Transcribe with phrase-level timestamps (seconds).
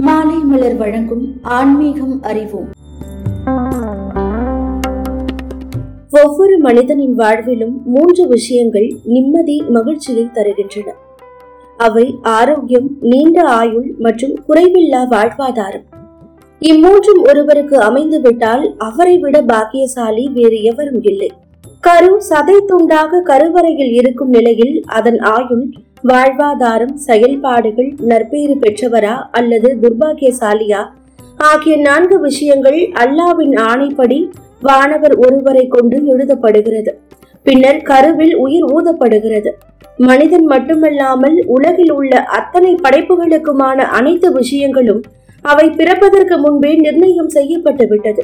[0.00, 2.68] மாலை மலர் வழங்கும் ஆன்மீகம் அறிவோம்.
[6.24, 10.94] ஒவ்வொரு மனிதனின் வாழ்விலும் மூன்று விஷயங்கள் நிம்மதி மகிழ்ச்சியை தருகின்றன.
[11.76, 15.86] அவை ஆரோக்கியம் நீண்ட ஆயுள் மற்றும் குறைவில்லா வாழ்வாதாரம்.
[16.60, 21.32] இம்மூன்றும் ஒருவருக்கு அமைந்துவிட்டால் அவரை விட பாக்கியசாலி வேறு எவரும் இல்லை.
[21.80, 25.72] கரு சதை துண்டாக கருவறையில் இருக்கும் நிலையில் அதன் ஆயுள்
[26.04, 30.86] வாழ்வாதாரம் செயல்பாடுகள் நற்பேறு பெற்றவரா அல்லது துர்பாகியசாலியா?
[31.36, 36.90] ஆகிய நான்கு விஷயங்கள் அல்லாவின் ஆணைப்படி வானவர் ஒருவரை கொண்டு எழுதப்படுகிறது.
[37.42, 39.50] பின்னர் கருவில் உயிர் ஊதப்படுகிறது.
[39.96, 45.02] மனிதன் மட்டுமல்லாமல் உலகில் உள்ள அத்தனை படைப்புகளுக்குமான அனைத்து விஷயங்களும்
[45.42, 48.22] அவை பிறப்பதற்கு முன்பே நிர்ணயம் செய்யப்பட்டு விட்டது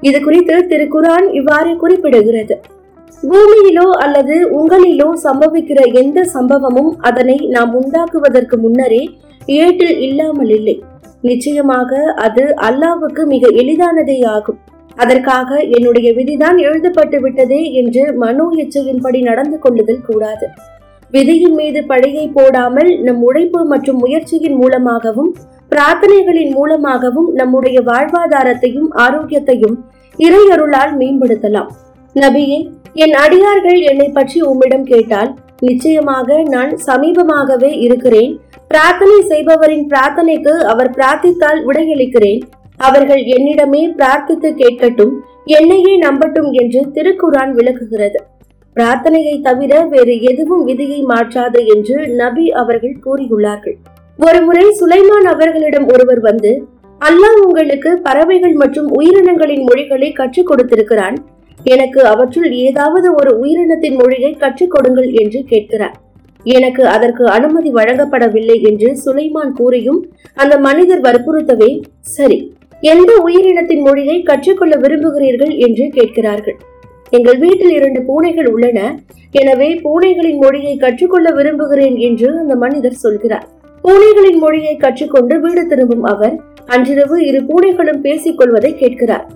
[0.00, 2.60] இது குறித்து திருக்குரான் இவ்வாறு குறிப்பிடுகிறது.
[3.30, 9.02] பூமியிலோ அல்லது உங்களிலோ சம்பவிக்கிற எந்த சம்பவமும் அதனை நாம் உண்டாக்குவதற்கு முன்னரே
[9.46, 10.82] ஏட்டில் இல்லாமல் இல்லை.
[11.20, 14.58] நிச்சயமாக அது அல்லாவுக்கு மிக எளிதானதே ஆகும்.
[14.96, 20.48] அதற்காக என்னுடைய விதிதான் எழுதப்பட்டு விட்டதே என்று மனோ இச்சையின்படி நடந்து கொள்ளுதல் கூடாது.
[21.12, 25.30] விதியின் மீது பழியை போடாமல் நம் உழைப்பு மற்றும் முயற்சியின் மூலமாகவும்
[25.72, 29.76] பிரார்த்தனைகளின் மூலமாகவும் நம்முடைய வாழ்வாதாரத்தையும் ஆரோக்கியத்தையும்
[30.18, 31.70] இறையருளால் மேம்படுத்தலாம்.
[32.14, 32.58] நபியே
[32.94, 35.30] என் அடியார்கள் என்னை பற்றி உம்மிடம் கேட்டால்
[35.60, 38.32] நிச்சயமாக நான் சமீபமாகவே இருக்கிறேன்.
[38.68, 42.40] பிரார்த்தனை செய்பவரின் பிரார்த்தனைக்கு அவர் பிரார்த்தித்தால் விடையளிக்கிறேன்.
[42.76, 48.18] அவர்கள் என்னிடமே பிரார்த்தித்து கேட்கட்டும் என்னையே நம்பட்டும் என்று திருக்குரான் விளக்குகிறது.
[48.76, 53.76] பிரார்த்தனையை தவிர வேறு எதுவும் விதியை மாற்றாது என்று நபி அவர்கள் கூறியுள்ளார்கள்.
[54.18, 56.52] ஒருமுறை சுலைமான் அவர்களிடம் ஒருவர் வந்து
[57.00, 61.18] அல்லாஹ் உங்களுக்கு பறவைகள் மற்றும் உயிரினங்களின் மொழிகளை கற்றுக் கொடுத்திருக்கிறான்.
[61.64, 65.96] எனக்கு அவற்றுள் ஏதாவது ஒரு உயிரினத்தின் மொழியை கற்றுக் கொடுங்கள் என்று கேட்கிறார்.
[66.46, 70.00] எனக்கு அதற்கு அனுமதி வழங்கப்படவில்லை என்று சுலைமான் கூறியும்
[70.34, 72.38] அந்த மனிதர் வற்புறுத்தவே சரி
[72.82, 75.52] எந்த உயிரினத்தின் மொழியை கற்றுக்கொள்ள விரும்புகிறீர்கள்?
[75.66, 76.56] என்று கேட்கிறார்கள்.
[77.10, 78.78] எங்கள் வீட்டில் இரண்டு பூனைகள் உள்ளன.
[79.30, 83.46] எனவே பூனைகளின் மொழியை கற்றுக்கொள்ள விரும்புகிறேன் என்று அந்த மனிதர் சொல்கிறார்.
[83.84, 86.34] பூனைகளின் மொழியை கற்றுக்கொண்டு வீடு திரும்பும் அவர்
[86.66, 89.26] அன்றிரவு இரு பூனைகளும் பேசிக் கொள்வதை கேட்கிறார்.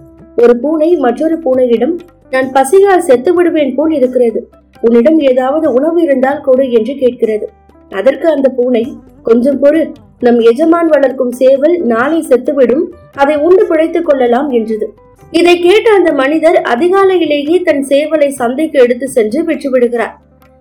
[0.43, 1.94] ஒரு பூனை மற்றொரு பூனையிடம்
[2.34, 4.41] நான் பசியால் செத்து விடுவேன் போல் இருக்கிறது.
[4.83, 7.47] உன்னிடம் ஏதாவது உணவு இருந்தால் கொடு என்று கேட்கிறது.
[7.93, 8.84] அதற்கு அந்த பூனை
[9.22, 9.81] கொஞ்சம் பொறு
[10.19, 12.84] நம் எஜமான் வளர்க்கும் சேவல் நாளை செத்துவிடும்
[13.15, 14.87] அதை உண்டு பிழைத்துக் கொள்ளலாம் என்றது.
[15.33, 20.15] இதை கேட்ட அந்த மனிதர் அதிகாலையிலேயே தன் சேவலை சந்தைக்கு எடுத்து சென்று விற்றுவிடுகிறார்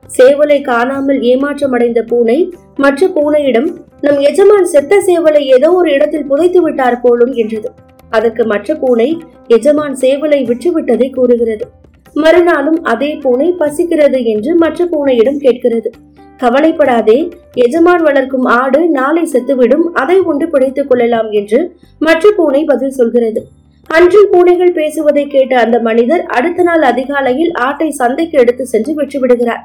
[0.10, 2.38] சேவலை காணாமல் ஏமாற்றமடைந்த பூனை
[2.76, 3.70] மற்ற பூனையிடம்
[4.02, 7.70] நம் எஜமான் செத்த சேவலை ஏதோ ஒரு இடத்தில் புதைத்து விட்டார் போலும் என்றது.
[8.14, 9.10] அதற்கு மற்ற பூனை
[9.48, 11.66] எஜமான் சேவலை விற்றுவிட்டதை கூறுகிறது.
[12.16, 15.92] மறுநாளும் அதே பூனை பசிக்கிறது என்று மற்ற பூனையிடம் கேட்கிறது.
[16.38, 17.18] கவலைப்படாதே
[17.54, 21.60] எஜமான் வளர்க்கும் ஆடு நாளை செத்துவிடும் அதை உண்டு பிடித்துக் கொள்ளலாம் என்று
[22.00, 23.42] மற்ற பூனை பதில் சொல்கிறது.
[23.90, 29.64] அன்று பூனைகள் பேசுவதை கேட்ட அந்த மனிதர் அடுத்த நாள் அதிகாலையில் ஆட்டை சந்தைக்கு எடுத்து சென்று விற்றுவிடுகிறார்.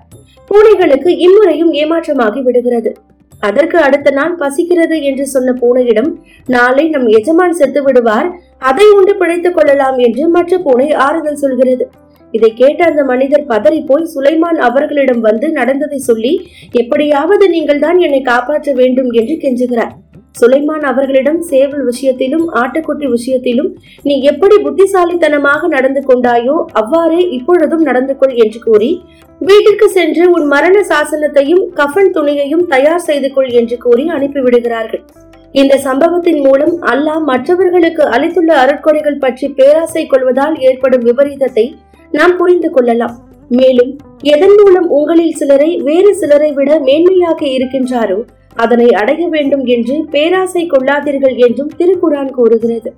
[0.51, 2.91] பூனைகளுக்கு இம்முறையும் ஏமாற்றமாகி விடுகிறது.
[3.41, 6.11] அதற்கு அடுத்த நாள் பசிக்கிறது என்று சொன்ன பூனையிடம்
[6.47, 8.29] நாளை நம் எஜமான் செத்து விடுவார்
[8.59, 11.91] அதை உண்டு பிழைத்துக் கொள்ளலாம் என்று மற்ற பூனை ஆறுதல் சொல்கிறது.
[12.33, 18.21] இதை கேட்ட அந்த மனிதர் பதறி போய் சுலைமான் அவர்களிடம் வந்து நடந்ததை சொல்லி எப்படியாவது நீங்கள் தான் என்னை
[18.23, 19.95] காப்பாற்ற வேண்டும் என்று கெஞ்சுகிறார்.
[20.39, 23.71] சுலைமான் அவர்களிடம் சேவல் விஷயத்திலும் ஆட்டுக்குட்டி விஷயத்திலும்
[24.03, 28.91] நீ எப்படி புத்திசாலித்தனமாக நடந்து கொண்டாயோ அவ்வாறே இப்பொழுதும் நடந்து கொள் என்று கூறி
[29.41, 35.05] வீட்டிற்கு சென்று உன் மரண சாசனத்தையும் கஃபன் துணியையும் தயார் செய்து கொள் என்று கூறி அனுப்பிவிடுகிறார்கள்
[35.55, 41.65] இந்த சம்பவத்தின் மூலம் அல்லாஹ் மற்றவர்களுக்கு அளித்துள்ள அருட்கொடைகள் பற்றி பேராசை கொள்வதால் ஏற்படும் விபரீதத்தை
[42.13, 43.15] நாம் புரிந்து கொள்ளலாம்.
[43.51, 43.93] மேலும்
[44.27, 48.19] எதன் மூலம் உங்களில் சிலரை வேறு சிலரை விட மேன்மையாக இருக்கின்றாரோ
[48.65, 52.91] அதனை அடைய வேண்டும் என்று பேராசை கொள்ளாதீர்கள் என்றும் திருக்குரான் கூறுகிறது.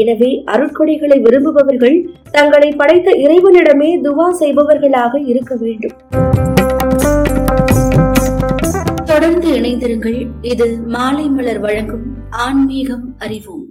[0.00, 1.96] எனவே அருட்கொடைகளை விரும்புபவர்கள்
[2.36, 5.96] தங்களை படைத்த இறைவனிடமே துவா செய்பவர்களாக இருக்க வேண்டும்.
[9.12, 10.20] தொடர்ந்து இணைந்திருங்கள்.
[10.52, 12.06] இது மாலை மலர் வழங்கும்
[12.46, 13.63] ஆன்மீகம் அறிவோம்.